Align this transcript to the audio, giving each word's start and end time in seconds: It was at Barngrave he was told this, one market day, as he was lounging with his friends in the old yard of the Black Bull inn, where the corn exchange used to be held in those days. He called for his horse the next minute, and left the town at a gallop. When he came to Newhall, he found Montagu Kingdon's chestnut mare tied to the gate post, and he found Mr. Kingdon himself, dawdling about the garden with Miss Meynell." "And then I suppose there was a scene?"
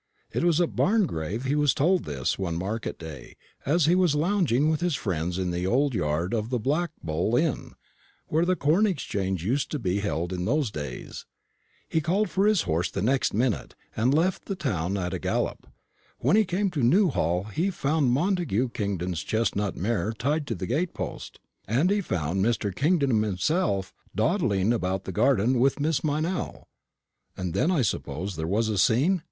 It 0.33 0.43
was 0.43 0.59
at 0.59 0.75
Barngrave 0.75 1.43
he 1.43 1.53
was 1.53 1.75
told 1.75 2.05
this, 2.05 2.39
one 2.39 2.55
market 2.57 2.97
day, 2.97 3.35
as 3.67 3.85
he 3.85 3.93
was 3.93 4.15
lounging 4.15 4.67
with 4.67 4.81
his 4.81 4.95
friends 4.95 5.37
in 5.37 5.51
the 5.51 5.67
old 5.67 5.93
yard 5.93 6.33
of 6.33 6.49
the 6.49 6.57
Black 6.57 6.89
Bull 7.03 7.35
inn, 7.35 7.75
where 8.25 8.43
the 8.43 8.55
corn 8.55 8.87
exchange 8.87 9.45
used 9.45 9.69
to 9.69 9.77
be 9.77 9.99
held 9.99 10.33
in 10.33 10.45
those 10.45 10.71
days. 10.71 11.27
He 11.87 12.01
called 12.01 12.31
for 12.31 12.47
his 12.47 12.63
horse 12.63 12.89
the 12.89 13.03
next 13.03 13.31
minute, 13.35 13.75
and 13.95 14.11
left 14.11 14.45
the 14.45 14.55
town 14.55 14.97
at 14.97 15.13
a 15.13 15.19
gallop. 15.19 15.67
When 16.17 16.35
he 16.35 16.45
came 16.45 16.71
to 16.71 16.81
Newhall, 16.81 17.43
he 17.53 17.69
found 17.69 18.09
Montagu 18.09 18.69
Kingdon's 18.73 19.21
chestnut 19.21 19.75
mare 19.77 20.13
tied 20.13 20.47
to 20.47 20.55
the 20.55 20.65
gate 20.65 20.95
post, 20.95 21.39
and 21.67 21.91
he 21.91 22.01
found 22.01 22.43
Mr. 22.43 22.73
Kingdon 22.73 23.21
himself, 23.21 23.93
dawdling 24.15 24.73
about 24.73 25.03
the 25.03 25.11
garden 25.11 25.59
with 25.59 25.79
Miss 25.79 26.03
Meynell." 26.03 26.67
"And 27.37 27.53
then 27.53 27.69
I 27.69 27.83
suppose 27.83 28.35
there 28.35 28.47
was 28.47 28.67
a 28.67 28.79
scene?" 28.79 29.19